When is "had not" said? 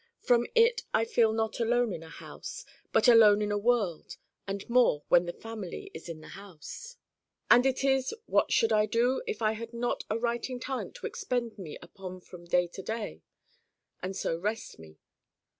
9.51-10.03